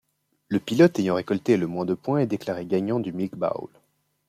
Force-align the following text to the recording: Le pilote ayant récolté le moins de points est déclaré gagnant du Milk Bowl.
Le 0.49 0.59
pilote 0.59 0.97
ayant 0.97 1.13
récolté 1.13 1.57
le 1.57 1.67
moins 1.67 1.85
de 1.85 1.93
points 1.93 2.17
est 2.21 2.25
déclaré 2.25 2.65
gagnant 2.65 2.99
du 2.99 3.13
Milk 3.13 3.35
Bowl. 3.35 3.69